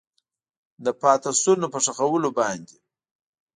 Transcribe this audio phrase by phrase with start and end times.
[0.85, 2.75] د پاتې شونو په ښخولو باندې